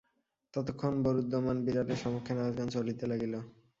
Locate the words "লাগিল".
3.07-3.33